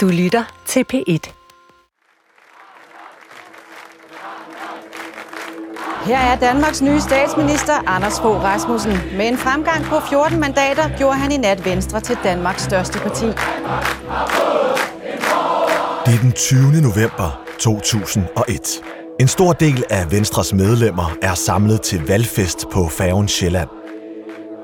[0.00, 1.32] Du lytter til P1.
[6.04, 8.92] Her er Danmarks nye statsminister, Anders Fogh Rasmussen.
[9.16, 13.26] Med en fremgang på 14 mandater gjorde han i nat Venstre til Danmarks største parti.
[16.06, 16.60] Det er den 20.
[16.80, 18.82] november 2001.
[19.20, 23.68] En stor del af Venstres medlemmer er samlet til valgfest på færgen Sjælland.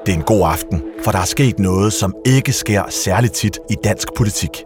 [0.07, 3.59] Det er en god aften, for der er sket noget, som ikke sker særligt tit
[3.71, 4.65] i dansk politik.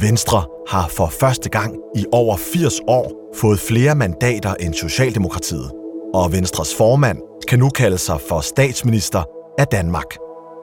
[0.00, 5.70] Venstre har for første gang i over 80 år fået flere mandater end Socialdemokratiet.
[6.14, 9.22] Og Venstres formand kan nu kalde sig for statsminister
[9.58, 10.16] af Danmark.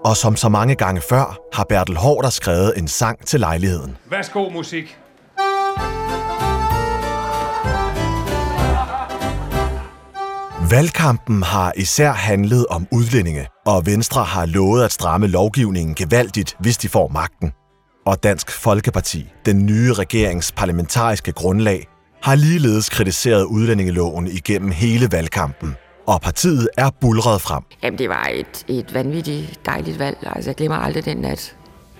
[0.06, 3.98] Og som så mange gange før, har Bertel Hårder skrevet en sang til lejligheden.
[4.12, 4.98] Værsgo musik.
[10.72, 16.78] Valgkampen har især handlet om udlændinge, og Venstre har lovet at stramme lovgivningen gevaldigt, hvis
[16.78, 17.52] de får magten.
[18.10, 21.88] Og Dansk Folkeparti, den nye regerings parlamentariske grundlag,
[22.24, 25.76] har ligeledes kritiseret udlændingeloven igennem hele valgkampen.
[26.08, 27.64] Og partiet er bulret frem.
[27.84, 30.18] Jamen, det var et, et vanvittigt dejligt valg.
[30.36, 31.56] Altså, jeg glemmer aldrig den nat.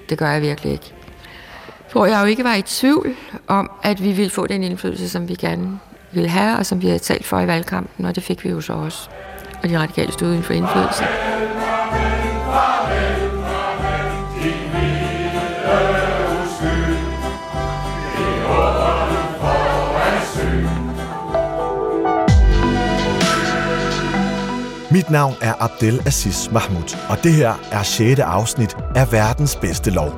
[0.10, 0.94] Det gør jeg virkelig ikke.
[1.92, 3.16] Hvor jeg jo ikke var i tvivl
[3.48, 5.80] om, at vi ville få den indflydelse, som vi gerne
[6.12, 8.62] ville have, og som vi havde talt for i valgkampen, og det fik vi jo
[8.62, 9.10] så også.
[9.64, 11.04] Og de radikale stod uden for indflydelse.
[24.92, 28.20] Mit navn er Abdel Aziz Mahmoud, og det her er 6.
[28.20, 30.14] afsnit af Verdens bedste lov.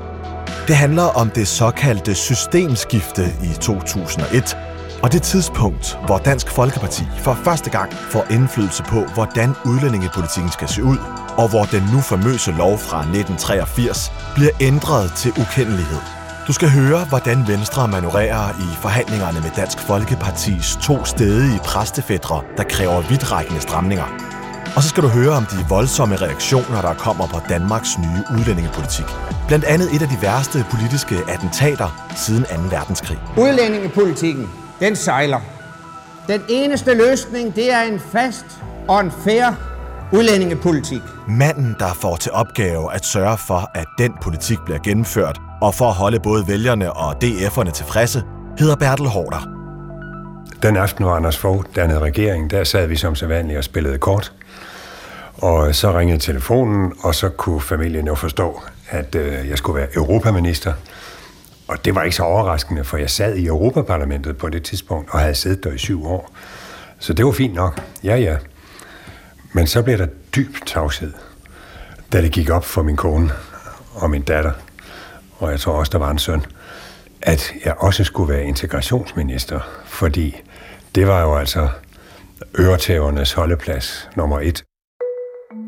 [0.67, 4.57] Det handler om det såkaldte systemskifte i 2001,
[5.03, 10.67] og det tidspunkt, hvor Dansk Folkeparti for første gang får indflydelse på, hvordan udlændingepolitikken skal
[10.67, 10.97] se ud,
[11.37, 15.99] og hvor den nu famøse lov fra 1983 bliver ændret til ukendelighed.
[16.47, 22.63] Du skal høre, hvordan Venstre manøvrerer i forhandlingerne med Dansk Folkepartis to stedige præstefædre, der
[22.63, 24.30] kræver vidtrækkende stramninger.
[24.75, 29.05] Og så skal du høre om de voldsomme reaktioner, der kommer på Danmarks nye udlændingepolitik.
[29.47, 32.75] Blandt andet et af de værste politiske attentater siden 2.
[32.75, 33.19] verdenskrig.
[33.37, 34.49] Udlændingepolitikken,
[34.79, 35.39] den sejler.
[36.27, 38.45] Den eneste løsning, det er en fast
[38.87, 39.45] og en fair
[40.13, 41.01] udlændingepolitik.
[41.27, 45.85] Manden, der får til opgave at sørge for, at den politik bliver gennemført, og for
[45.87, 48.23] at holde både vælgerne og DF'erne tilfredse,
[48.59, 49.49] hedder Bertel Hårder.
[50.63, 54.33] Den aften, hvor Anders Fogh dannede regering, der sad vi som sædvanligt og spillede kort.
[55.33, 59.87] Og så ringede telefonen, og så kunne familien jo forstå, at øh, jeg skulle være
[59.95, 60.73] europaminister.
[61.67, 65.19] Og det var ikke så overraskende, for jeg sad i Europaparlamentet på det tidspunkt, og
[65.19, 66.31] havde siddet der i syv år.
[66.99, 67.81] Så det var fint nok.
[68.03, 68.37] Ja, ja.
[69.53, 71.13] Men så blev der dyb tavshed,
[72.13, 73.31] da det gik op for min kone
[73.93, 74.51] og min datter,
[75.37, 76.45] og jeg tror også, der var en søn,
[77.21, 80.41] at jeg også skulle være integrationsminister, fordi
[80.95, 81.69] det var jo altså
[82.59, 84.63] øretævernes holdeplads nummer et.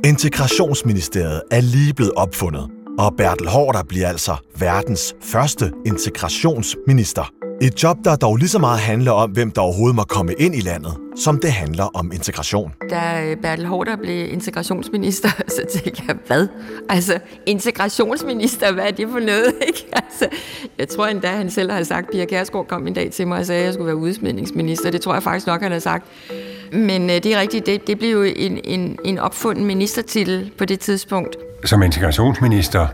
[0.05, 7.31] Integrationsministeriet er lige blevet opfundet, og Bertel Hårder bliver altså verdens første integrationsminister.
[7.61, 10.55] Et job, der dog lige så meget handler om, hvem der overhovedet må komme ind
[10.55, 12.73] i landet, som det handler om integration.
[12.89, 16.47] Da øh, Bertel Hårder blev integrationsminister, så tænkte jeg, hvad?
[16.89, 19.53] Altså, integrationsminister, hvad er det for noget?
[19.67, 19.85] Ikke?
[19.93, 20.37] Altså,
[20.77, 23.45] jeg tror endda, han selv har sagt, Pia Kærsgaard kom en dag til mig og
[23.45, 24.91] sagde, at jeg skulle være udsmidningsminister.
[24.91, 26.05] Det tror jeg faktisk nok, han har sagt.
[26.73, 30.65] Men øh, det er rigtigt, det, det blev jo en, en, en opfunden ministertitel på
[30.65, 31.35] det tidspunkt.
[31.65, 32.87] Som integrationsminister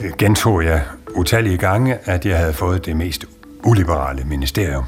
[0.00, 0.82] øh, gentog jeg
[1.14, 3.24] utallige gange, at jeg havde fået det mest
[3.64, 4.84] uliberale ministerium,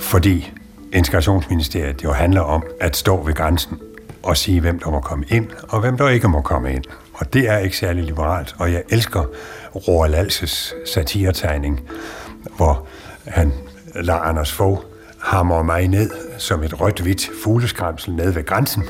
[0.00, 0.52] fordi
[0.92, 3.78] integrationsministeriet jo handler om at stå ved grænsen
[4.22, 6.84] og sige, hvem der må komme ind, og hvem der ikke må komme ind.
[7.14, 9.24] Og det er ikke særlig liberalt, og jeg elsker
[9.74, 11.80] Roald Alses satiretegning,
[12.56, 12.86] hvor
[13.26, 13.52] han
[13.94, 14.78] lader Anders Fogh
[15.22, 18.82] hammer mig ned som et rødt-hvidt fugleskramsel ned ved grænsen.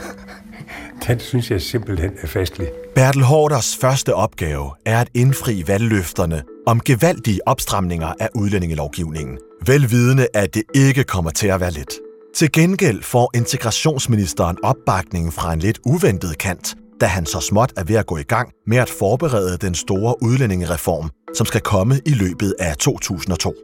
[1.07, 2.69] Den synes jeg simpelthen er festlig.
[2.95, 9.39] Bertel Hårders første opgave er at indfri valgløfterne om gevaldige opstramninger af udlændingelovgivningen.
[9.67, 11.99] Velvidende, at det ikke kommer til at være let.
[12.35, 17.85] Til gengæld får integrationsministeren opbakning fra en lidt uventet kant, da han så småt er
[17.85, 22.11] ved at gå i gang med at forberede den store udlændingereform, som skal komme i
[22.11, 23.55] løbet af 2002.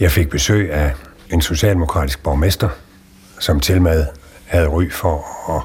[0.00, 0.94] Jeg fik besøg af
[1.30, 2.68] en socialdemokratisk borgmester,
[3.38, 4.06] som til med
[4.46, 5.24] havde ry for
[5.56, 5.62] at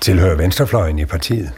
[0.00, 1.52] tilhøre venstrefløjen i partiet.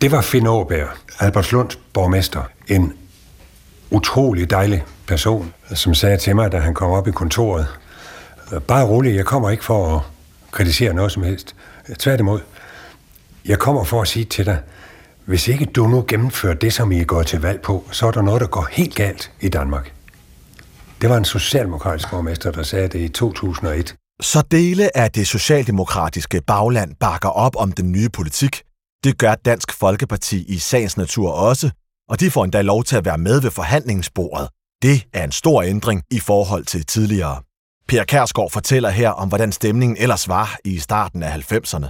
[0.00, 0.88] Det var Finn Aarberg,
[1.18, 2.42] Albertslunds borgmester.
[2.68, 2.92] En
[3.90, 7.66] utrolig dejlig person, som sagde til mig, da han kom op i kontoret,
[8.66, 10.02] bare rolig, jeg kommer ikke for at
[10.50, 11.54] kritisere noget som helst.
[11.98, 12.40] Tværtimod,
[13.44, 14.58] jeg kommer for at sige til dig,
[15.24, 18.22] hvis ikke du nu gennemfører det, som I går til valg på, så er der
[18.22, 19.92] noget, der går helt galt i Danmark.
[21.00, 23.96] Det var en socialdemokratisk borgmester, der sagde det i 2001.
[24.20, 28.62] Så dele af det socialdemokratiske bagland bakker op om den nye politik.
[29.04, 31.70] Det gør Dansk Folkeparti i sagens natur også,
[32.08, 34.48] og de får endda lov til at være med ved forhandlingsbordet.
[34.82, 37.42] Det er en stor ændring i forhold til tidligere.
[37.88, 41.86] Per Kærsgaard fortæller her om, hvordan stemningen ellers var i starten af 90'erne.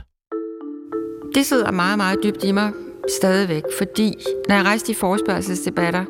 [1.34, 2.72] Det sidder meget, meget dybt i mig
[3.18, 4.14] stadigvæk, fordi
[4.48, 6.04] når jeg rejste i forespørgselsdebatter,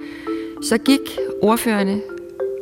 [0.69, 1.01] så gik
[1.43, 2.03] ordførende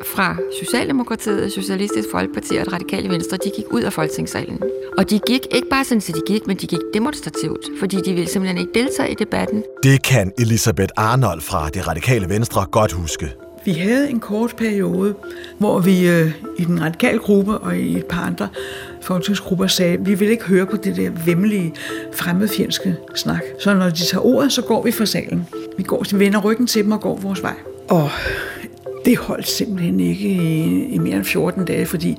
[0.04, 4.58] fra Socialdemokratiet, Socialistisk Folkeparti og Radikale Venstre, de gik ud af Folketingssalen.
[4.98, 8.12] Og de gik ikke bare sådan, at de gik, men de gik demonstrativt, fordi de
[8.12, 9.64] ville simpelthen ikke deltage i debatten.
[9.82, 13.34] Det kan Elisabeth Arnold fra det Radikale Venstre godt huske.
[13.64, 15.14] Vi havde en kort periode,
[15.58, 18.48] hvor vi øh, i den radikale gruppe og i et par andre
[19.02, 21.74] folketingsgrupper sagde, at vi vil ikke høre på det der vemmelige,
[22.14, 23.42] fremmedfjendske snak.
[23.60, 25.46] Så når de tager ordet, så går vi fra salen.
[25.76, 27.54] Vi går, vi vender ryggen til dem og går vores vej.
[27.88, 28.10] Og
[29.08, 32.18] det holdt simpelthen ikke i, i mere end 14 dage, fordi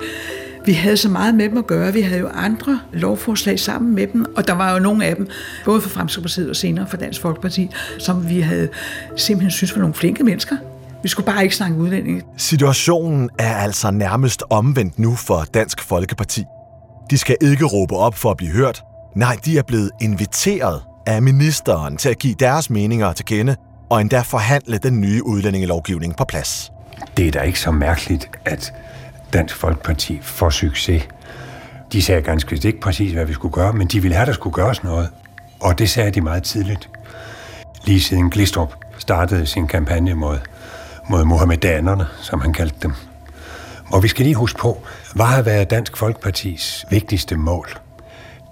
[0.66, 1.94] vi havde så meget med dem at gøre.
[1.94, 5.28] Vi havde jo andre lovforslag sammen med dem, og der var jo nogle af dem,
[5.66, 7.70] både for Fremskridspartiet og senere for Dansk Folkeparti,
[8.00, 8.70] som vi havde
[9.16, 10.56] simpelthen synes var nogle flinke mennesker.
[11.04, 12.22] Vi skulle bare ikke snakke udlændinge.
[12.38, 16.44] Situationen er altså nærmest omvendt nu for Dansk Folkeparti.
[17.10, 18.84] De skal ikke råbe op for at blive hørt.
[19.16, 23.56] Nej, de er blevet inviteret af ministeren til at give deres meninger til kende,
[23.90, 26.72] og endda forhandle den nye udlændingelovgivning på plads.
[27.18, 28.74] Det er da ikke så mærkeligt, at
[29.34, 31.08] Dansk Folkeparti får succes.
[31.92, 34.34] De sagde ganske vist ikke præcis, hvad vi skulle gøre, men de ville have, der
[34.34, 35.10] skulle gøres noget.
[35.60, 36.90] Og det sagde de meget tidligt.
[37.86, 40.38] Lige siden Glistrup startede sin kampagne mod,
[41.10, 42.94] mod Mohammedanerne, som han kaldte dem.
[43.92, 47.70] Og vi skal lige huske på, hvad har været Dansk Folkepartis vigtigste mål?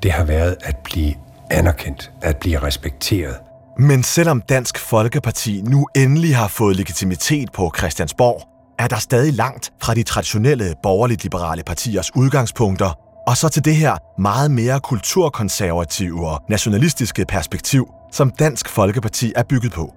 [0.04, 1.14] Det har været at blive
[1.50, 3.36] anerkendt, at blive respekteret.
[3.80, 8.42] Men selvom Dansk Folkeparti nu endelig har fået legitimitet på Christiansborg,
[8.80, 12.92] er der stadig langt fra de traditionelle borgerligt-liberale partiers udgangspunkter,
[13.28, 19.44] og så til det her meget mere kulturkonservative og nationalistiske perspektiv, som Dansk Folkeparti er
[19.44, 19.94] bygget på.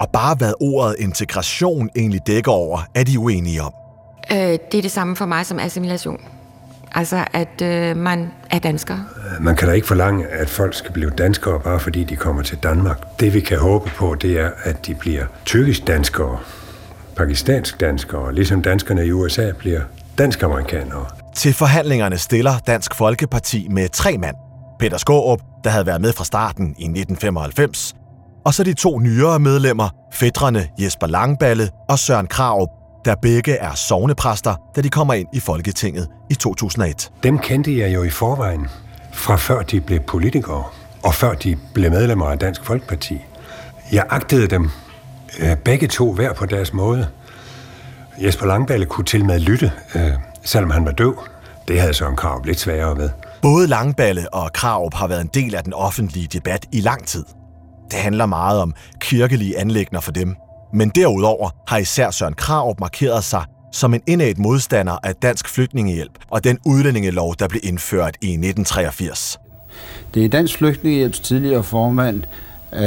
[0.00, 3.72] Og bare hvad ordet integration egentlig dækker over, er de uenige om.
[4.32, 6.20] Øh, det er det samme for mig som assimilation.
[6.92, 8.98] Altså, at øh, man er dansker.
[9.40, 12.58] Man kan da ikke forlange, at folk skal blive danskere, bare fordi de kommer til
[12.62, 13.20] Danmark.
[13.20, 16.38] Det vi kan håbe på, det er, at de bliver tyrkisk danskere,
[17.16, 19.80] pakistansk danskere, ligesom danskerne i USA bliver
[20.18, 21.06] dansk-amerikanere.
[21.36, 24.36] Til forhandlingerne stiller Dansk Folkeparti med tre mand.
[24.78, 27.94] Peter Skårup, der havde været med fra starten i 1995,
[28.44, 33.74] og så de to nyere medlemmer, fædrene Jesper Langballe og Søren Krav, der begge er
[33.74, 37.10] sovnepræster, da de kommer ind i Folketinget i 2001.
[37.22, 38.68] Dem kendte jeg jo i forvejen,
[39.12, 40.64] fra før de blev politikere,
[41.02, 43.18] og før de blev medlemmer af Dansk Folkeparti.
[43.92, 44.70] Jeg agtede dem
[45.40, 47.08] øh, begge to hver på deres måde.
[48.22, 50.12] Jesper Langballe kunne til med lytte, øh,
[50.42, 51.24] selvom han var døv.
[51.68, 53.10] Det havde Søren Krav lidt sværere med.
[53.42, 57.24] Både Langballe og Krav har været en del af den offentlige debat i lang tid.
[57.90, 60.36] Det handler meget om kirkelige anlægner for dem.
[60.72, 66.12] Men derudover har især Søren Krav markeret sig som en indad modstander af dansk flygtningehjælp
[66.30, 69.38] og den udlændingelov, der blev indført i 1983.
[70.14, 72.22] Det er Dansk Flygtningehjælps tidligere formand,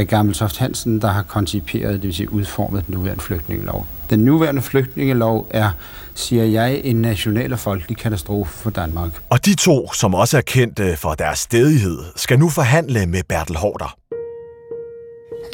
[0.08, 3.86] Gammeltoft Hansen, der har konciperet, det vil sige udformet den nuværende flygtningelov.
[4.10, 5.72] Den nuværende flygtningelov er,
[6.16, 9.12] siger jeg, en national og folkelig katastrofe for Danmark.
[9.30, 13.56] Og de to, som også er kendte for deres stedighed, skal nu forhandle med Bertel
[13.56, 13.96] Hårder.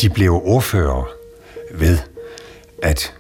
[0.02, 1.10] De blev ordfører
[1.76, 1.98] ved,
[2.84, 3.14] at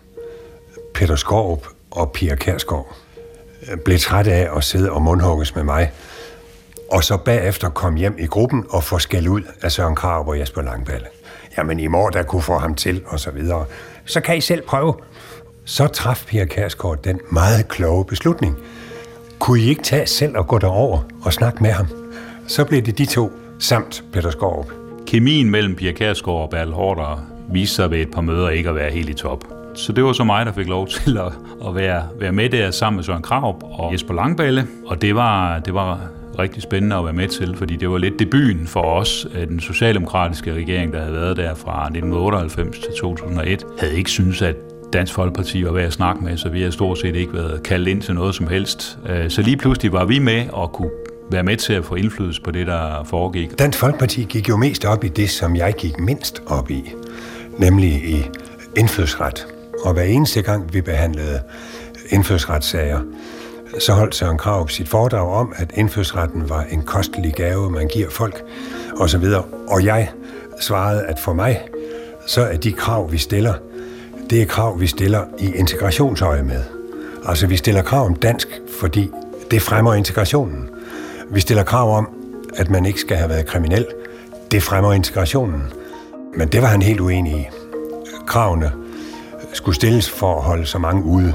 [0.93, 2.95] Peter Skorp og Pia Kærsgaard
[3.71, 5.91] øh, blev træt af at sidde og mundhugges med mig,
[6.91, 10.39] og så bagefter kom hjem i gruppen og få skæld ud af Søren Krav og
[10.39, 11.07] Jesper Langballe.
[11.57, 13.65] Jamen, I morgen, der kunne få ham til, og så videre.
[14.05, 14.93] Så kan I selv prøve.
[15.65, 18.57] Så traf Pia Kærsgaard den meget kloge beslutning.
[19.39, 21.87] Kunne I ikke tage selv og gå derover og snakke med ham?
[22.47, 24.65] Så blev det de to, samt Peter Skorp.
[25.07, 28.75] Kemien mellem Pia Kærsgaard og Bertel Hårder viste sig ved et par møder ikke at
[28.75, 29.43] være helt i top.
[29.75, 31.31] Så det var så mig, der fik lov til at,
[31.67, 34.67] at være, være med der sammen med Søren Kraup og Jesper Langballe.
[34.85, 35.99] Og det var, det var
[36.39, 39.59] rigtig spændende at være med til, fordi det var lidt debuten for os, at den
[39.59, 44.55] socialdemokratiske regering, der havde været der fra 1998 til 2001, havde ikke synes at
[44.93, 47.87] Dansk Folkeparti var ved at snakke med, så vi har stort set ikke været kaldt
[47.87, 48.99] ind til noget som helst.
[49.09, 50.89] Øh, så lige pludselig var vi med og kunne
[51.31, 53.59] være med til at få indflydelse på det, der foregik.
[53.59, 56.93] Dansk Folkeparti gik jo mest op i det, som jeg gik mindst op i,
[57.59, 58.29] nemlig i
[58.77, 59.47] indfødsret.
[59.85, 61.41] Og hver eneste gang, vi behandlede
[62.09, 62.99] indfødsretssager,
[63.79, 68.09] så holdt Søren Krav sit foredrag om, at indfødsretten var en kostelig gave, man giver
[68.09, 68.43] folk,
[68.99, 69.23] osv.
[69.67, 70.09] Og jeg
[70.61, 71.61] svarede, at for mig,
[72.27, 73.53] så er de krav, vi stiller,
[74.29, 76.63] det er krav, vi stiller i integrationsøje med.
[77.25, 78.47] Altså, vi stiller krav om dansk,
[78.79, 79.11] fordi
[79.51, 80.69] det fremmer integrationen.
[81.31, 82.09] Vi stiller krav om,
[82.55, 83.85] at man ikke skal have været kriminel.
[84.51, 85.63] Det fremmer integrationen.
[86.37, 87.47] Men det var han helt uenig i.
[88.27, 88.71] Kravene
[89.53, 91.33] skulle stilles for at holde så mange ude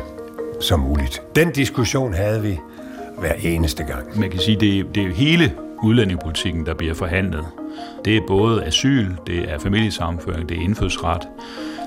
[0.60, 1.22] som muligt.
[1.36, 2.60] Den diskussion havde vi
[3.18, 4.20] hver eneste gang.
[4.20, 7.44] Man kan sige, det det er hele udlændingepolitikken, der bliver forhandlet.
[8.04, 11.28] Det er både asyl, det er familiesammenføring, det er indfødsret,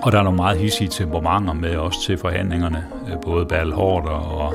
[0.03, 2.85] og der er nogle meget hissige temperamenter med også til forhandlingerne.
[3.11, 4.53] Øh, både Bertel Hårder og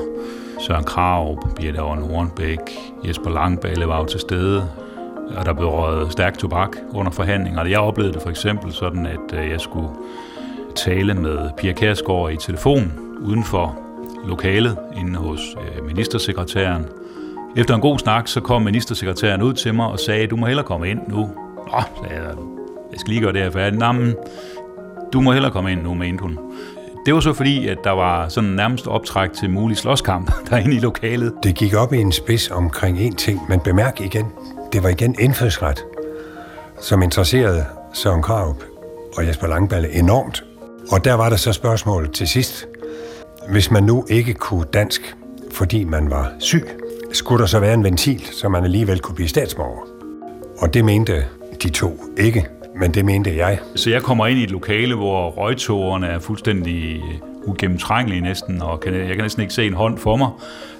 [0.59, 2.59] Søren Krav, Birte Aarhus Hornbæk,
[3.07, 4.69] Jesper Langballe var jo til stede,
[5.35, 7.69] og der blev røget stærk tobak under forhandlingerne.
[7.69, 9.89] Jeg oplevede det for eksempel sådan, at øh, jeg skulle
[10.75, 13.79] tale med Pia Kærsgaard i telefon uden for
[14.25, 16.85] lokalet inde hos øh, ministersekretæren.
[17.55, 20.65] Efter en god snak, så kom ministersekretæren ud til mig og sagde, du må hellere
[20.65, 21.29] komme ind nu.
[21.71, 22.35] Nå, sagde jeg,
[22.91, 23.79] jeg skal lige gøre det her færdigt.
[23.79, 23.93] Nå,
[25.13, 26.39] du må hellere komme ind nu, mente hun.
[27.05, 30.79] Det var så fordi, at der var sådan nærmest optræk til mulig slåskamp derinde i
[30.79, 31.33] lokalet.
[31.43, 34.25] Det gik op i en spids omkring en ting, men bemærk igen,
[34.73, 35.85] det var igen indfødsret,
[36.81, 38.63] som interesserede Søren Krarup
[39.17, 40.43] og Jesper Langballe enormt.
[40.91, 42.67] Og der var der så spørgsmålet til sidst.
[43.49, 45.15] Hvis man nu ikke kunne dansk,
[45.51, 46.67] fordi man var syg,
[47.11, 49.81] skulle der så være en ventil, så man alligevel kunne blive statsborger.
[50.59, 51.25] Og det mente
[51.63, 53.59] de to ikke, men det mente jeg.
[53.75, 57.03] Så jeg kommer ind i et lokale, hvor røgtårerne er fuldstændig
[57.45, 60.29] ugennemtrængelige næsten, og kan, jeg kan næsten ikke se en hånd for mig,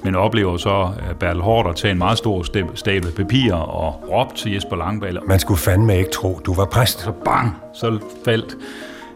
[0.03, 2.43] men oplever så Bertel Hårder tage en meget stor
[2.75, 5.19] stabel papir og råbe til Jesper Langballe.
[5.27, 7.01] Man skulle fandme ikke tro, du var præst.
[7.01, 8.55] Så bang, så faldt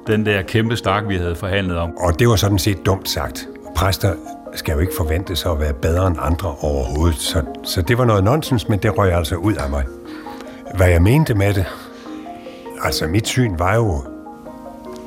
[0.08, 1.98] den der kæmpe stak, vi havde forhandlet om.
[1.98, 3.48] Og det var sådan set dumt sagt.
[3.75, 4.13] Præster
[4.54, 7.18] skal jo ikke forvente sig at være bedre end andre overhovedet.
[7.18, 9.84] Så, så det var noget nonsens, men det røg altså ud af mig.
[10.75, 11.66] Hvad jeg mente med det,
[12.84, 14.04] altså mit syn var jo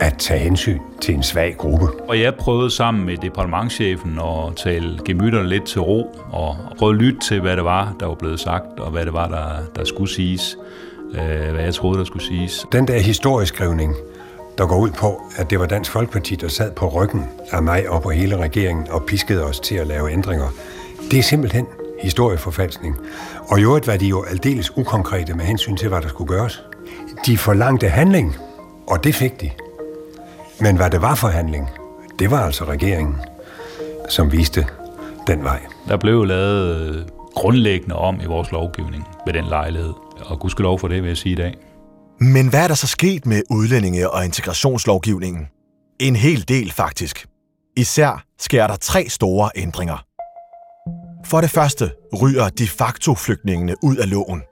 [0.01, 1.87] at tage hensyn til en svag gruppe.
[2.09, 6.97] Og jeg prøvede sammen med departementchefen at tale gemytterne lidt til ro, og prøve at
[6.97, 9.85] lytte til, hvad det var, der var blevet sagt, og hvad det var, der, der
[9.85, 10.59] skulle siges,
[11.13, 12.67] øh, hvad jeg troede, der skulle siges.
[12.73, 13.95] Den der historieskrivning,
[14.59, 17.89] der går ud på, at det var Dansk Folkeparti, der sad på ryggen af mig
[17.89, 20.49] og på hele regeringen og piskede os til at lave ændringer.
[21.11, 21.67] Det er simpelthen
[22.03, 22.97] historieforfalskning.
[23.49, 26.65] Og i øvrigt var de jo aldeles ukonkrete med hensyn til, hvad der skulle gøres.
[27.27, 28.37] De forlangte handling,
[28.87, 29.51] og det fik de.
[30.61, 31.71] Men hvad det var for handling,
[32.19, 33.17] det var altså regeringen,
[34.09, 34.67] som viste
[35.27, 35.61] den vej.
[35.89, 41.03] Der blev lavet grundlæggende om i vores lovgivning ved den lejlighed, og gudskelov for det,
[41.03, 41.57] vil jeg sige i dag.
[42.21, 45.49] Men hvad er der så sket med udlændinge- og integrationslovgivningen?
[46.01, 47.27] En hel del faktisk.
[47.77, 50.05] Især sker der tre store ændringer.
[51.27, 51.91] For det første
[52.23, 54.43] ryger de facto flygtningene ud af loven.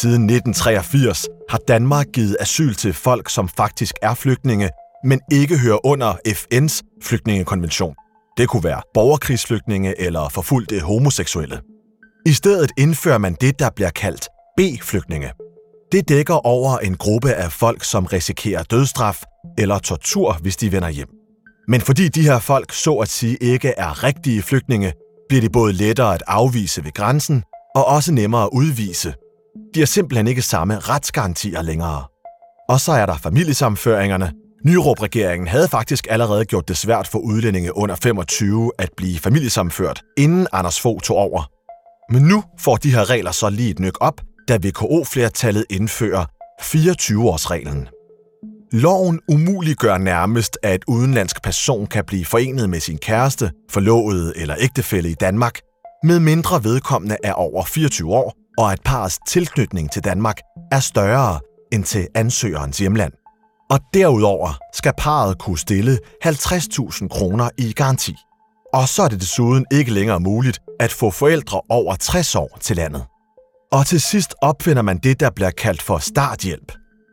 [0.00, 4.70] Siden 1983 har Danmark givet asyl til folk, som faktisk er flygtninge,
[5.04, 7.94] men ikke hører under FN's flygtningekonvention.
[8.36, 11.60] Det kunne være borgerkrigsflygtninge eller forfulgte homoseksuelle.
[12.26, 15.32] I stedet indfører man det, der bliver kaldt B-flygtninge.
[15.92, 19.22] Det dækker over en gruppe af folk, som risikerer dødsstraf
[19.58, 21.08] eller tortur, hvis de vender hjem.
[21.68, 24.92] Men fordi de her folk så at sige ikke er rigtige flygtninge,
[25.28, 27.42] bliver det både lettere at afvise ved grænsen
[27.74, 29.14] og også nemmere at udvise.
[29.74, 32.04] De har simpelthen ikke samme retsgarantier længere.
[32.68, 34.32] Og så er der familiesamføringerne.
[34.64, 40.46] Nyrup-regeringen havde faktisk allerede gjort det svært for udlændinge under 25 at blive familiesamført, inden
[40.52, 41.50] Anders Fogh tog over.
[42.12, 46.24] Men nu får de her regler så lige et nyk op, da VKO-flertallet indfører
[46.62, 47.88] 24-årsreglen.
[48.72, 54.54] Loven umuliggør nærmest, at et udenlandsk person kan blive forenet med sin kæreste, forlovede eller
[54.58, 55.60] ægtefælle i Danmark,
[56.04, 60.36] med mindre vedkommende er over 24 år, og at parets tilknytning til Danmark
[60.72, 61.40] er større
[61.72, 63.12] end til ansøgerens hjemland.
[63.70, 68.14] Og derudover skal parret kunne stille 50.000 kroner i garanti.
[68.74, 72.76] Og så er det desuden ikke længere muligt at få forældre over 60 år til
[72.76, 73.04] landet.
[73.72, 76.72] Og til sidst opfinder man det, der bliver kaldt for starthjælp.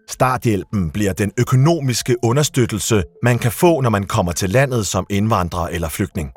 [0.10, 5.68] Starthjælpen bliver den økonomiske understøttelse, man kan få, når man kommer til landet som indvandrer
[5.68, 6.30] eller flygtning.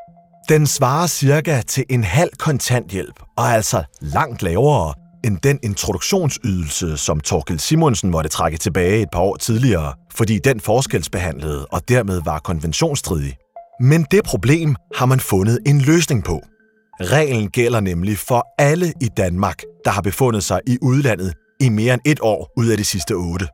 [0.49, 4.93] Den svarer cirka til en halv kontanthjælp, og er altså langt lavere
[5.25, 10.59] end den introduktionsydelse, som Torkel Simonsen måtte trække tilbage et par år tidligere, fordi den
[10.59, 13.37] forskelsbehandlede og dermed var konventionsstridig.
[13.81, 16.41] Men det problem har man fundet en løsning på.
[17.01, 21.93] Reglen gælder nemlig for alle i Danmark, der har befundet sig i udlandet i mere
[21.93, 23.47] end et år ud af de sidste otte.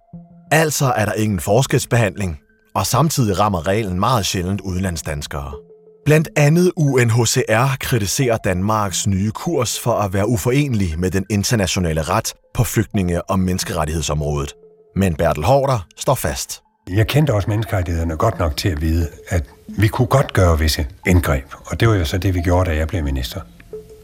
[0.52, 2.40] Altså er der ingen forskelsbehandling,
[2.76, 5.65] og samtidig rammer reglen meget sjældent udlandsdanskere.
[6.06, 12.34] Blandt andet UNHCR kritiserer Danmarks nye kurs for at være uforenelig med den internationale ret
[12.54, 14.54] på flygtninge- og menneskerettighedsområdet.
[14.96, 16.62] Men Bertel Hårder står fast.
[16.90, 20.88] Jeg kendte også menneskerettighederne godt nok til at vide, at vi kunne godt gøre visse
[21.08, 23.42] indgreb, og det var jo så det, vi gjorde, da jeg blev minister.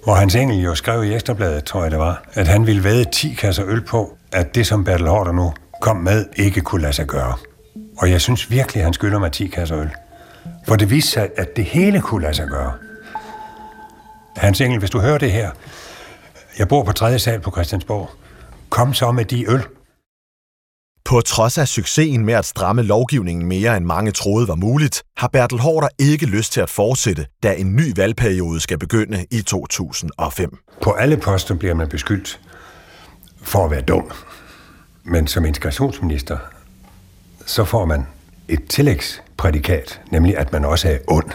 [0.04, 3.06] Hvor Hans Engel jo skrev i Ekstrabladet, tror jeg det var, at han ville væde
[3.12, 6.94] 10 kasser øl på, at det, som Bertel Hårder nu kom med, ikke kunne lade
[6.94, 7.34] sig gøre.
[7.98, 9.90] Og jeg synes virkelig, at han skylder mig 10 kasser øl.
[10.68, 12.74] For det viste sig, at det hele kunne lade sig gøre.
[14.38, 15.52] Hans Engel, hvis du hører det her,
[16.60, 18.10] jeg bor på tredje sal på Christiansborg.
[18.70, 19.64] Kom så med de øl.
[21.06, 25.28] På trods af succesen med at stramme lovgivningen mere end mange troede var muligt, har
[25.28, 30.58] Bertel Hårder ikke lyst til at fortsætte, da en ny valgperiode skal begynde i 2005.
[30.82, 32.40] På alle poster bliver man beskyldt
[33.42, 34.12] for at være dum.
[35.04, 36.38] Men som integrationsminister,
[37.46, 38.08] så får man
[38.48, 38.64] et
[39.42, 41.30] prædikat, nemlig at man også er ond.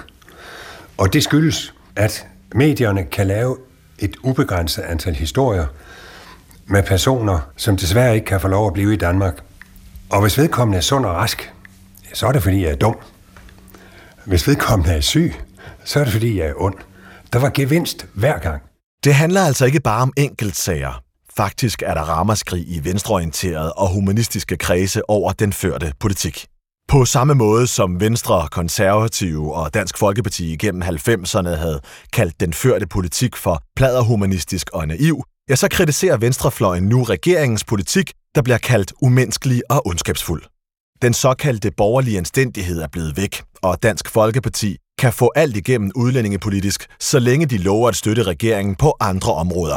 [0.98, 3.56] Og det skyldes, at medierne kan lave
[3.98, 5.66] et ubegrænset antal historier
[6.66, 9.34] med personer, som desværre ikke kan få lov at blive i Danmark.
[10.10, 11.52] Og hvis vedkommende er sund og rask,
[12.14, 12.96] så er det fordi, jeg er dum.
[14.24, 15.34] Hvis vedkommende er syg,
[15.84, 16.74] så er det fordi, jeg er ond.
[17.32, 18.62] Der var gevinst hver gang.
[19.04, 21.02] Det handler altså ikke bare om enkeltsager.
[21.36, 26.46] Faktisk er der ramaskrig i venstreorienterede og humanistiske kredse over den førte politik.
[26.88, 31.80] På samme måde som Venstre, Konservative og Dansk Folkeparti igennem 90'erne havde
[32.12, 38.12] kaldt den førte politik for pladerhumanistisk og naiv, ja, så kritiserer Venstrefløjen nu regeringens politik,
[38.34, 40.42] der bliver kaldt umenneskelig og ondskabsfuld.
[41.02, 46.86] Den såkaldte borgerlige anstændighed er blevet væk, og Dansk Folkeparti kan få alt igennem udlændingepolitisk,
[47.00, 49.76] så længe de lover at støtte regeringen på andre områder.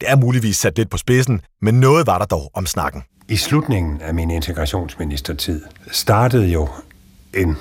[0.00, 3.02] Det er muligvis sat lidt på spidsen, men noget var der dog om snakken.
[3.28, 6.68] I slutningen af min integrationsministertid startede jo
[7.34, 7.56] en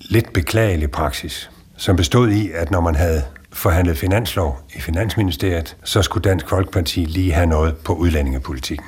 [0.00, 6.02] lidt beklagelig praksis, som bestod i, at når man havde forhandlet finanslov i Finansministeriet, så
[6.02, 8.86] skulle Dansk Folkeparti lige have noget på udlændingepolitikken.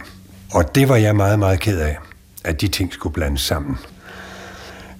[0.53, 1.97] Og det var jeg meget, meget ked af,
[2.45, 3.79] at de ting skulle blandes sammen.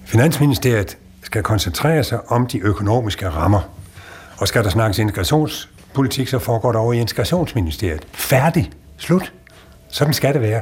[0.05, 3.61] Finansministeriet skal koncentrere sig om de økonomiske rammer.
[4.37, 8.07] Og skal der snakkes integrationspolitik, så foregår det over i integrationsministeriet.
[8.11, 8.71] Færdig.
[8.97, 9.33] Slut.
[9.89, 10.61] Sådan skal det være.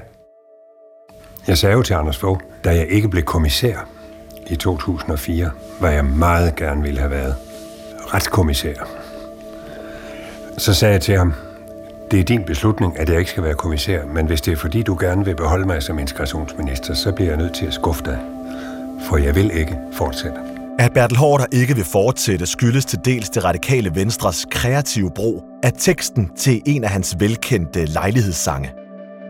[1.48, 3.78] Jeg sagde jo til Anders Fogh, da jeg ikke blev kommissær
[4.48, 7.36] i 2004, hvad jeg meget gerne ville have været.
[8.14, 8.74] Retskommissær.
[10.58, 11.34] Så sagde jeg til ham,
[12.12, 14.84] det er din beslutning, at jeg ikke skal være kommissær, men hvis det er fordi,
[14.84, 18.20] du gerne vil beholde mig som integrationsminister, så bliver jeg nødt til at skuffe dig.
[19.10, 20.38] For jeg vil ikke fortsætte.
[20.80, 25.72] At Bertel Hårder ikke vil fortsætte skyldes til dels det radikale Venstres kreative brug af
[25.78, 28.72] teksten til en af hans velkendte lejlighedssange.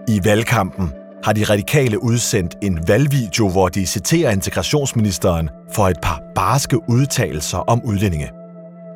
[0.08, 0.94] I valgkampen
[1.26, 7.58] har de radikale udsendt en valgvideo, hvor de citerer integrationsministeren for et par barske udtalelser
[7.58, 8.30] om udlændinge.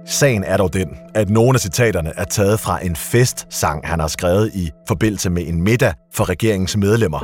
[0.06, 4.08] Sagen er dog den, at nogle af citaterne er taget fra en festsang, han har
[4.08, 7.20] skrevet i forbindelse med en middag for regeringens medlemmer.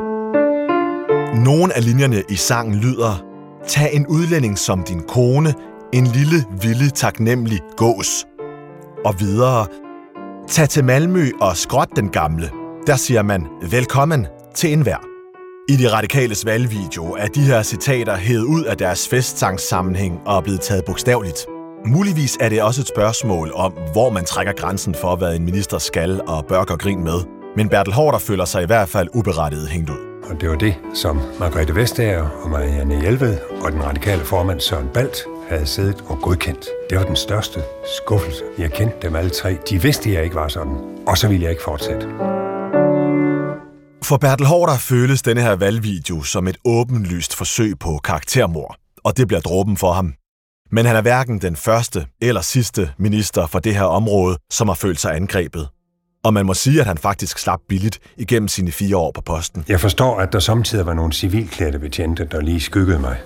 [1.44, 3.24] Nogle af linjerne i sangen lyder
[3.68, 5.54] Tag en udlænding som din kone,
[5.94, 8.26] en lille, vilde, taknemmelig gås.
[9.06, 9.66] Og videre
[10.48, 12.50] Tag til Malmø og skråt den gamle.
[12.88, 14.98] Der siger man velkommen til enhver.
[15.70, 20.42] I de radikales valgvideo er de her citater hævet ud af deres festsangssammenhæng og er
[20.42, 21.46] blevet taget bogstaveligt.
[21.86, 25.78] Muligvis er det også et spørgsmål om, hvor man trækker grænsen for, hvad en minister
[25.78, 27.20] skal og bør gøre grin med.
[27.56, 29.98] Men Bertel Hårder føler sig i hvert fald uberettiget hængt ud.
[30.30, 34.88] Og det var det, som Margrethe Vestager og Marianne Hjelved og den radikale formand Søren
[34.94, 35.18] Balt
[35.50, 36.66] havde siddet og godkendt.
[36.90, 37.60] Det var den største
[37.98, 38.44] skuffelse.
[38.58, 39.58] Jeg kendte dem alle tre.
[39.70, 40.78] De vidste, at jeg ikke var sådan.
[41.08, 42.08] Og så ville jeg ikke fortsætte.
[44.10, 49.28] For Bertel Hårder føles denne her valgvideo som et åbenlyst forsøg på karaktermord, og det
[49.28, 50.14] bliver dråben for ham.
[50.72, 54.76] Men han er hverken den første eller sidste minister for det her område, som har
[54.76, 55.68] følt sig angrebet.
[56.24, 59.66] Og man må sige, at han faktisk slap billigt igennem sine fire år på posten.
[59.68, 63.18] Jeg forstår, at der samtidig var nogle civilklædte betjente, der lige skyggede mig.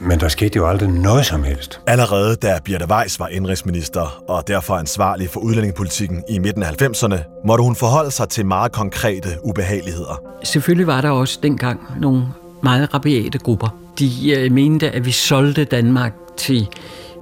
[0.00, 1.80] Men der skete jo aldrig noget som helst.
[1.86, 7.16] Allerede da Birte Weiss var indrigsminister og derfor ansvarlig for udlændingepolitikken i midten af 90'erne,
[7.46, 10.22] måtte hun forholde sig til meget konkrete ubehageligheder.
[10.42, 12.22] Selvfølgelig var der også dengang nogle
[12.62, 13.78] meget rabiate grupper.
[13.98, 16.68] De øh, mente, at vi solgte Danmark til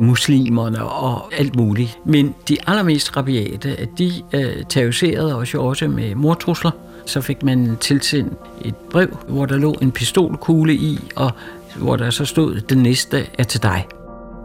[0.01, 1.99] muslimerne og alt muligt.
[2.05, 6.71] Men de allermest rabiate, de øh, terroriserede os jo også med mortrusler.
[7.07, 8.33] Så fik man tilsendt
[8.65, 11.31] et brev, hvor der lå en pistolkugle i, og
[11.79, 13.87] hvor der så stod, den næste er til dig.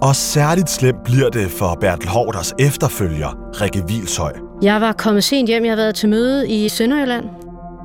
[0.02, 4.34] Og særligt slemt bliver det for Bertel Hårders efterfølger, Rikke Vilshøj.
[4.62, 5.64] Jeg var kommet sent hjem.
[5.64, 7.26] Jeg havde været til møde i Sønderjylland.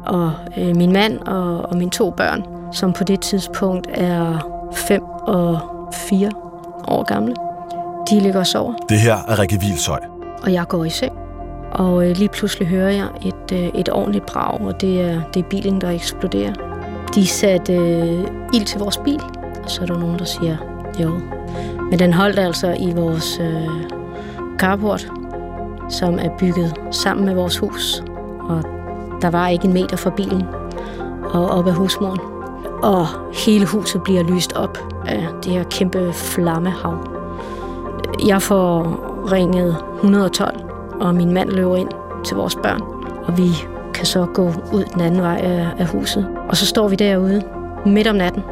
[0.07, 4.49] Og øh, min mand og, og mine to børn, som på det tidspunkt er
[4.89, 5.61] 5 og
[6.09, 6.31] 4
[6.89, 7.35] år gamle,
[8.11, 8.75] de ligger og sover.
[8.89, 10.01] Det her er Rikke Vilshøj.
[10.43, 11.13] Og jeg går i seng.
[11.73, 15.45] Og øh, lige pludselig hører jeg et, øh, et ordentligt brag, og det er, det
[15.45, 16.53] er bilen, der eksploderer.
[17.15, 19.21] De satte øh, ild til vores bil,
[19.67, 20.57] så er der nogen, der siger
[21.01, 21.11] jo.
[21.91, 23.69] Men den holdt altså i vores øh,
[24.59, 25.13] carport,
[25.89, 28.03] som er bygget sammen med vores hus.
[28.41, 28.63] Og
[29.23, 30.43] der var ikke en meter fra bilen
[31.25, 32.21] og op ad husmuren.
[32.83, 33.07] Og
[33.47, 37.09] hele huset bliver lyst op af det her kæmpe flammehav.
[38.27, 39.01] Jeg får
[39.33, 40.61] ringet 112,
[41.01, 41.89] og min mand løber ind
[42.25, 42.81] til vores børn.
[43.27, 43.51] Og vi
[43.95, 45.37] kan så gå ud den anden vej
[45.79, 46.29] af, huset.
[46.49, 47.43] Og så står vi derude
[47.87, 48.43] midt om natten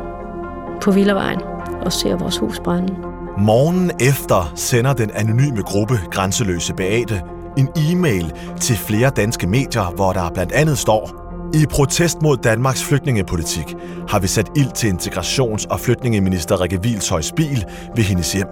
[0.85, 1.41] på Villavejen
[1.83, 2.95] og ser vores hus brænde.
[3.39, 7.23] Morgen efter sender den anonyme gruppe Grænseløse Beate
[7.59, 12.85] en e-mail til flere danske medier, hvor der blandt andet står i protest mod Danmarks
[12.85, 13.77] flygtningepolitik
[14.09, 17.65] har vi sat ild til integrations- og flygtningeminister Rikke Vilshøjs bil
[17.97, 18.47] ved hendes hjem.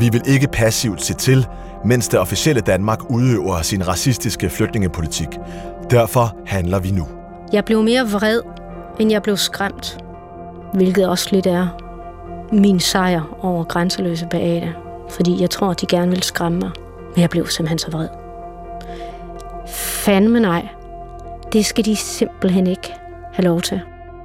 [0.00, 1.46] Vi vil ikke passivt se til,
[1.84, 5.28] mens det officielle Danmark udøver sin racistiske flygtningepolitik.
[5.90, 7.06] Derfor handler vi nu.
[7.52, 8.40] Jeg blev mere vred,
[9.00, 10.07] end jeg blev skræmt.
[10.72, 11.68] Hvilket også lidt er
[12.52, 14.74] min sejr over grænseløse Beate.
[15.10, 16.70] Fordi jeg tror, at de gerne vil skræmme mig.
[17.14, 18.08] Men jeg blev simpelthen så vred.
[19.68, 20.68] Fandme nej.
[21.52, 22.94] Det skal de simpelthen ikke
[23.32, 23.80] have lov til.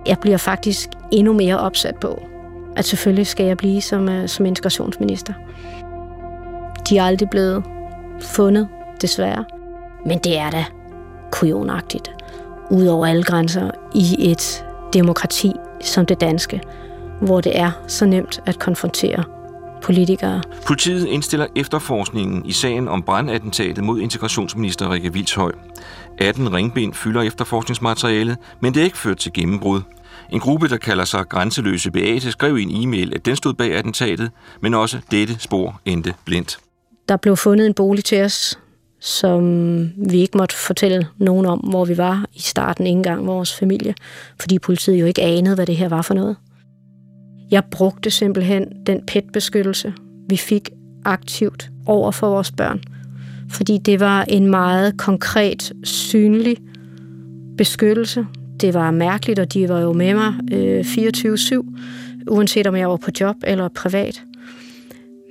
[0.06, 2.21] Jeg bliver faktisk endnu mere opsat på,
[2.75, 5.34] at selvfølgelig skal jeg blive som, uh, som integrationsminister.
[6.89, 7.63] De er aldrig blevet
[8.21, 8.67] fundet,
[9.01, 9.45] desværre.
[10.06, 10.65] Men det er da
[11.32, 12.12] kujonagtigt.
[12.71, 15.53] Ud over alle grænser i et demokrati
[15.84, 16.62] som det danske,
[17.22, 19.24] hvor det er så nemt at konfrontere
[19.84, 20.41] politikere.
[20.67, 25.52] Politiet indstiller efterforskningen i sagen om brandattentatet mod integrationsminister Rikke Vilshøj.
[26.17, 29.82] 18 ringben fylder efterforskningsmaterialet, men det er ikke ført til gennembrud.
[30.30, 33.76] En gruppe, der kalder sig Grænseløse Beate, skrev i en e-mail, at den stod bag
[33.76, 36.60] attentatet, men også dette spor endte blindt.
[37.10, 38.60] Der blev fundet en bolig til os,
[39.04, 39.44] som
[40.10, 43.94] vi ikke måtte fortælle nogen om, hvor vi var i starten, ikke engang vores familie,
[44.39, 46.36] fordi politiet jo ikke anede, hvad det her var for noget.
[47.52, 49.94] Jeg brugte simpelthen den PET-beskyttelse,
[50.30, 50.70] vi fik
[51.06, 52.84] aktivt over for vores børn,
[53.50, 56.58] fordi det var en meget konkret, synlig
[57.58, 58.26] beskyttelse.
[58.62, 62.98] Det var mærkeligt, og de var jo med mig øh, 24-7, uanset om jeg var
[62.98, 64.24] på job eller privat.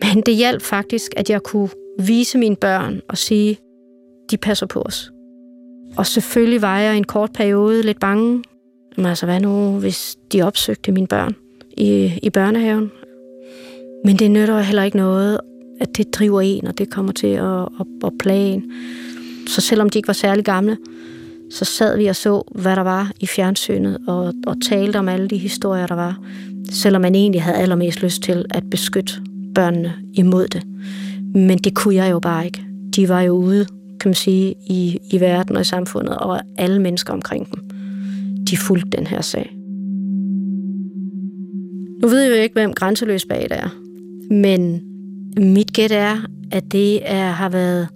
[0.03, 3.59] Men det hjalp faktisk, at jeg kunne vise mine børn og sige,
[4.31, 5.13] de passer på os.
[5.97, 8.43] Og selvfølgelig var jeg i en kort periode lidt bange.
[8.97, 11.35] Men altså, hvad nu, hvis de opsøgte mine børn
[11.77, 12.91] i, i børnehaven?
[14.05, 15.39] Men det nytter heller ikke noget,
[15.81, 18.73] at det driver en, og det kommer til at, at, at plage en.
[19.47, 20.77] Så selvom de ikke var særlig gamle,
[21.51, 25.29] så sad vi og så, hvad der var i fjernsynet, og, og talte om alle
[25.29, 26.21] de historier, der var.
[26.71, 29.13] Selvom man egentlig havde allermest lyst til at beskytte
[29.55, 30.63] børnene imod det.
[31.35, 32.65] Men det kunne jeg jo bare ikke.
[32.97, 33.67] De var jo ude,
[34.01, 37.63] kan man sige, i, i verden og i samfundet, og alle mennesker omkring dem.
[38.51, 39.57] De fulgte den her sag.
[42.03, 43.69] Nu ved jeg jo ikke, hvem grænseløs bag det er.
[44.31, 44.83] Men
[45.37, 46.17] mit gæt er,
[46.51, 47.89] at det er, har været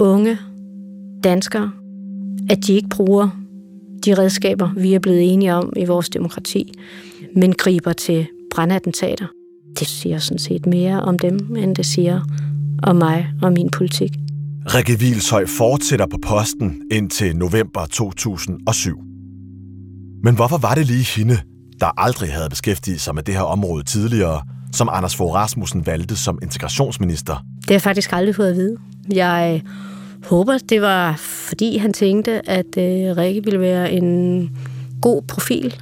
[0.00, 0.38] unge
[1.24, 1.70] danskere,
[2.50, 3.28] at de ikke bruger
[4.04, 6.72] de redskaber, vi er blevet enige om i vores demokrati,
[7.36, 9.26] men griber til brandattentater.
[9.78, 12.20] Det siger sådan set mere om dem, end det siger
[12.82, 14.10] om mig og min politik.
[14.66, 18.98] Rikke Vilshøj fortsætter på posten indtil november 2007.
[20.24, 21.38] Men hvorfor var det lige hende,
[21.80, 26.16] der aldrig havde beskæftiget sig med det her område tidligere, som Anders Fogh Rasmussen valgte
[26.16, 27.34] som integrationsminister?
[27.34, 28.76] Det har jeg faktisk aldrig fået at vide.
[29.12, 29.62] Jeg
[30.26, 34.50] håber, det var fordi han tænkte, at øh, Rikke ville være en
[35.00, 35.74] god profil.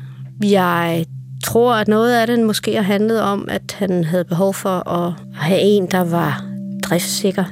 [0.43, 1.05] Jeg
[1.45, 5.13] tror, at noget af det måske har handlet om, at han havde behov for at
[5.35, 6.45] have en, der var
[6.83, 7.45] driftssikker.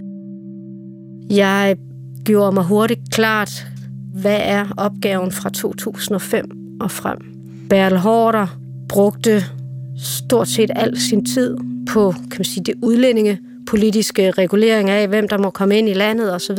[1.31, 1.77] Jeg
[2.25, 3.67] gjorde mig hurtigt klart,
[4.15, 7.19] hvad er opgaven fra 2005 og frem.
[7.71, 8.47] Bertel Hårder
[8.89, 9.45] brugte
[9.99, 11.57] stort set al sin tid
[11.91, 16.35] på kan man sige, det udlændingepolitiske regulering af, hvem der må komme ind i landet
[16.35, 16.59] osv.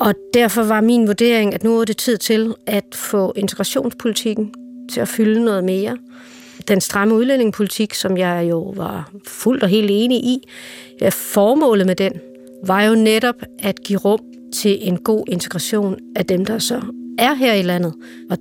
[0.00, 4.52] Og derfor var min vurdering, at nu er det tid til at få integrationspolitikken
[4.92, 5.96] til at fylde noget mere.
[6.68, 10.38] Den stramme udlændingepolitik, som jeg jo var fuldt og helt enig i,
[11.10, 12.12] formålet med den
[12.66, 14.20] var jo netop at give rum
[14.54, 16.82] til en god integration af dem, der så
[17.18, 17.94] er her i landet.
[18.30, 18.38] Og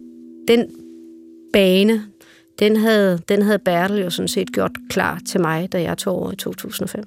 [0.48, 0.66] den
[1.54, 2.04] bane,
[2.60, 6.16] den havde, den havde Bertel jo sådan set gjort klar til mig, da jeg tog
[6.16, 7.04] over i 2005.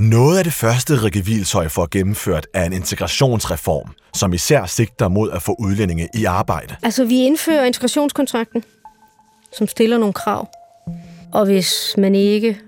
[0.00, 5.30] Noget af det første, Rikke Vilshøj får gennemført, er en integrationsreform, som især sigter mod
[5.30, 6.76] at få udlændinge i arbejde.
[6.82, 8.62] Altså, vi indfører integrationskontrakten,
[9.52, 10.48] som stiller nogle krav.
[11.32, 12.58] Og hvis man ikke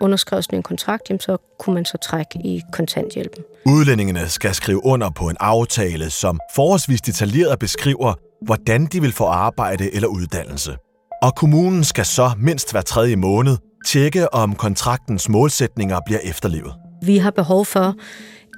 [0.00, 3.44] underskrev sådan en kontrakt, jamen, så kunne man så trække i kontanthjælpen.
[3.66, 9.24] Udlændingene skal skrive under på en aftale, som forholdsvis detaljeret beskriver, hvordan de vil få
[9.24, 10.76] arbejde eller uddannelse.
[11.22, 13.56] Og kommunen skal så mindst hver tredje måned
[13.86, 16.74] tjekke, om kontraktens målsætninger bliver efterlevet.
[17.02, 17.94] Vi har behov for,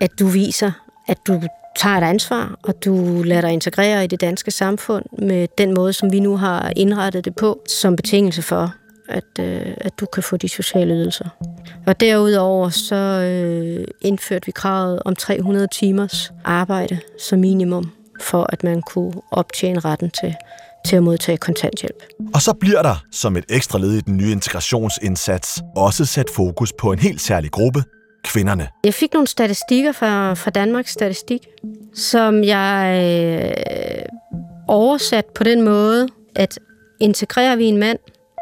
[0.01, 0.73] at du viser,
[1.09, 1.43] at du
[1.77, 5.93] tager et ansvar, og du lader dig integrere i det danske samfund med den måde,
[5.93, 8.75] som vi nu har indrettet det på, som betingelse for,
[9.09, 11.29] at, øh, at du kan få de sociale ydelser.
[11.87, 18.65] Og derudover så øh, indførte vi kravet om 300 timers arbejde som minimum, for at
[18.65, 20.35] man kunne optjene retten til,
[20.87, 22.03] til at modtage kontanthjælp.
[22.35, 26.73] Og så bliver der, som et ekstra led i den nye integrationsindsats, også sat fokus
[26.79, 27.83] på en helt særlig gruppe,
[28.27, 28.69] kvinderne.
[28.85, 31.41] Jeg fik nogle statistikker fra, fra Danmarks Statistik,
[31.95, 34.03] som jeg øh,
[34.69, 36.59] oversat på den måde, at
[37.01, 37.99] integrerer vi en mand,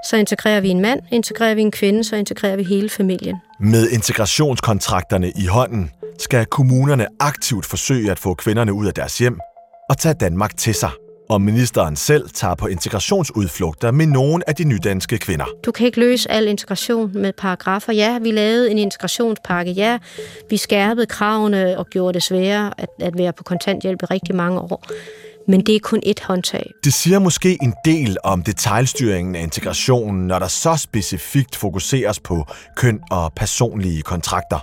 [0.08, 3.36] så integrerer vi en mand, integrerer vi en kvinde, så integrerer vi hele familien.
[3.60, 9.38] Med integrationskontrakterne i hånden skal kommunerne aktivt forsøge at få kvinderne ud af deres hjem
[9.90, 10.90] og tage Danmark til sig.
[11.28, 15.44] Og ministeren selv tager på integrationsudflugter med nogle af de nydanske kvinder.
[15.64, 17.92] Du kan ikke løse al integration med paragrafer.
[17.92, 19.72] Ja, vi lavede en integrationspakke.
[19.72, 19.98] Ja,
[20.50, 24.60] vi skærpede kravene og gjorde det sværere at, at være på kontanthjælp i rigtig mange
[24.60, 24.84] år.
[25.48, 26.70] Men det er kun et håndtag.
[26.84, 32.46] Det siger måske en del om detaljstyringen af integrationen, når der så specifikt fokuseres på
[32.76, 34.58] køn og personlige kontrakter.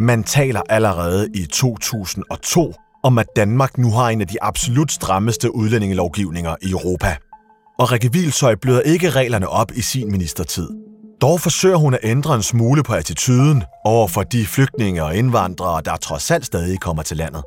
[0.00, 5.54] Man taler allerede i 2002 om, at Danmark nu har en af de absolut strammeste
[5.54, 7.16] udlændingelovgivninger i Europa.
[7.78, 10.68] Og Rikke Vilsøj bløder ikke reglerne op i sin ministertid.
[11.20, 15.82] Dog forsøger hun at ændre en smule på attituden over for de flygtninge og indvandrere,
[15.84, 17.42] der trods alt stadig kommer til landet.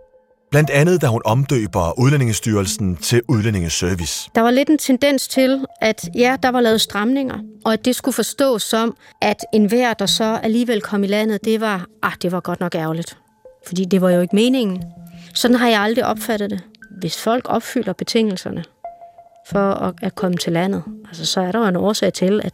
[0.51, 4.29] Blandt andet, da hun omdøber Udlændingestyrelsen til Udlændingeservice.
[4.35, 7.95] Der var lidt en tendens til, at ja, der var lavet stramninger, og at det
[7.95, 12.31] skulle forstås som, at enhver, der så alligevel kom i landet, det var, ah, det
[12.31, 13.17] var godt nok ærgerligt.
[13.67, 14.83] Fordi det var jo ikke meningen.
[15.33, 16.61] Sådan har jeg aldrig opfattet det.
[16.99, 18.63] Hvis folk opfylder betingelserne
[19.47, 22.53] for at, at komme til landet, altså, så er der jo en årsag til, at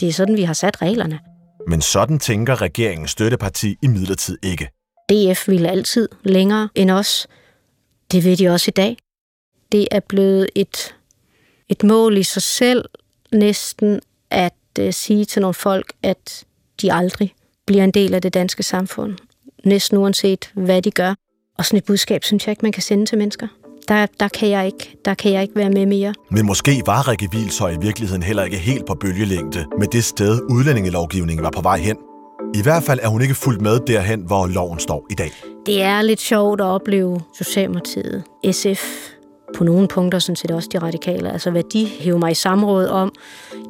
[0.00, 1.20] det er sådan, vi har sat reglerne.
[1.68, 4.70] Men sådan tænker regeringens støtteparti i midlertid ikke.
[5.08, 7.26] DF ville altid længere end os.
[8.12, 8.96] Det ved de også i dag.
[9.72, 10.94] Det er blevet et,
[11.68, 12.84] et mål i sig selv
[13.32, 16.44] næsten at uh, sige til nogle folk, at
[16.82, 17.34] de aldrig
[17.66, 19.18] bliver en del af det danske samfund.
[19.64, 21.14] Næsten uanset hvad de gør.
[21.58, 23.46] Og sådan et budskab synes jeg ikke, man kan sende til mennesker.
[23.88, 26.14] Der, der, kan jeg ikke, der kan jeg ikke være med mere.
[26.30, 30.40] Men måske var Rikke Vilshøj i virkeligheden heller ikke helt på bølgelængde med det sted,
[30.50, 31.96] udlændingelovgivningen var på vej hen.
[32.54, 35.30] I hvert fald er hun ikke fuldt med derhen, hvor loven står i dag.
[35.66, 39.08] Det er lidt sjovt at opleve Socialdemokratiet, SF,
[39.56, 41.32] på nogle punkter sådan set også de radikale.
[41.32, 43.12] Altså hvad de hæver mig i samråd om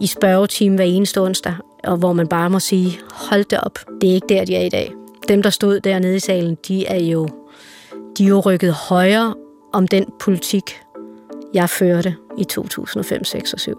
[0.01, 4.11] i spørgetime hver eneste onsdag, og hvor man bare må sige, hold det op, det
[4.11, 4.93] er ikke der, de er i dag.
[5.29, 7.29] Dem, der stod dernede i salen, de er jo,
[8.19, 9.35] de er jo rykket højere
[9.73, 10.81] om den politik,
[11.55, 13.79] jeg førte i 2005, 6 og 7.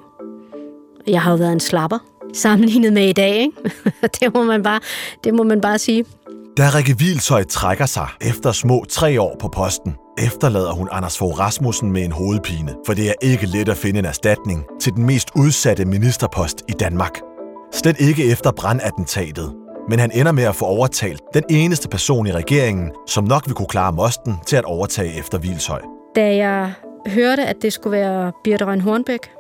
[1.08, 2.00] Jeg har jo været en slapper,
[2.34, 3.36] sammenlignet med i dag.
[3.36, 3.58] Ikke?
[4.20, 4.80] det, må man bare,
[5.24, 6.06] det må man bare sige.
[6.58, 11.40] Da Rikke Vilsøj trækker sig efter små tre år på posten, efterlader hun Anders Fogh
[11.40, 15.06] Rasmussen med en hovedpine, for det er ikke let at finde en erstatning til den
[15.06, 17.20] mest udsatte ministerpost i Danmark.
[17.74, 19.54] Slet ikke efter brandattentatet,
[19.90, 23.56] men han ender med at få overtalt den eneste person i regeringen, som nok vil
[23.56, 25.82] kunne klare mosten til at overtage efter Vilshøj.
[26.16, 26.74] Da jeg
[27.08, 29.32] hørte, at det skulle være Birte Røn Hornbæk,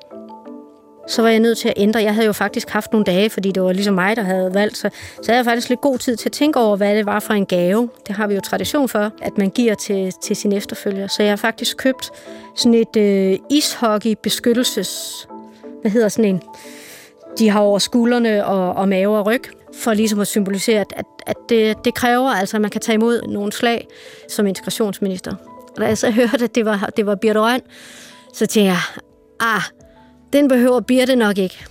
[1.07, 2.03] så var jeg nødt til at ændre.
[2.03, 4.77] Jeg havde jo faktisk haft nogle dage, fordi det var ligesom mig, der havde valgt,
[4.77, 7.19] så, så havde jeg faktisk lidt god tid til at tænke over, hvad det var
[7.19, 7.89] for en gave.
[8.07, 11.07] Det har vi jo tradition for, at man giver til, til sin efterfølger.
[11.07, 12.11] Så jeg har faktisk købt
[12.55, 15.27] sådan et øh, ishockey-beskyttelses...
[15.81, 16.41] Hvad hedder sådan en?
[17.39, 19.43] De har over skuldrene og, og mave og ryg,
[19.75, 23.21] for ligesom at symbolisere, at, at det, det kræver, altså, at man kan tage imod
[23.21, 23.87] nogle slag
[24.29, 25.35] som integrationsminister.
[25.75, 27.61] Og da jeg så hørte, at det var, det var Birte Røn,
[28.33, 28.79] så tænkte jeg,
[29.39, 29.61] ah,
[30.33, 31.65] den behøver Birte nok ikke.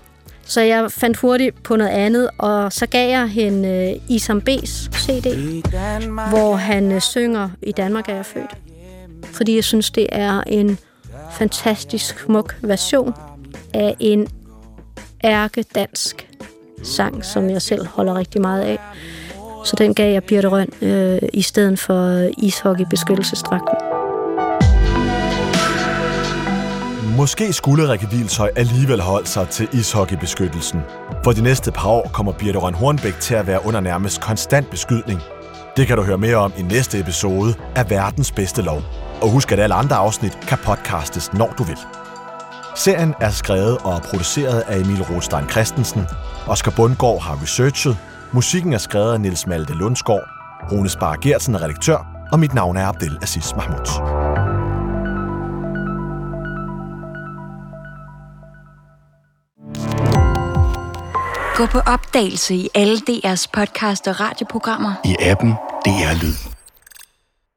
[0.44, 4.98] Så jeg fandt hurtigt på noget andet, og så gav jeg hende uh, Isam B's
[4.98, 5.26] CD,
[6.30, 8.56] hvor han uh, synger I Danmark er jeg født.
[9.24, 10.78] Fordi jeg synes, det er en
[11.32, 13.14] fantastisk smuk version
[13.74, 14.28] af en
[15.24, 16.28] ærke dansk
[16.82, 18.78] sang, som jeg selv holder rigtig meget af.
[19.64, 23.78] Så den gav jeg Birte Røn øh, i stedet for ishockeybeskyttelsesdragten.
[27.16, 30.80] Måske skulle Rikke Vilshøj alligevel holde sig til ishockeybeskyttelsen.
[31.24, 34.70] For de næste par år kommer Birte Røn Hornbæk til at være under nærmest konstant
[34.70, 35.20] beskydning.
[35.76, 38.82] Det kan du høre mere om i næste episode af Verdens Bedste Lov.
[39.20, 42.01] Og husk, at alle andre afsnit kan podcastes, når du vil.
[42.74, 46.06] Serien er skrevet og produceret af Emil Rothstein Christensen.
[46.46, 47.96] Oscar Bundgaard har researchet.
[48.32, 50.28] Musikken er skrevet af Niels Malte Lundsgaard.
[50.72, 53.86] Rune Spar er redaktør, og mit navn er Abdel Aziz Mahmoud.
[61.56, 64.94] Gå på opdagelse i alle DR's podcast og radioprogrammer.
[65.04, 65.50] I appen
[65.84, 66.51] DR Lyd.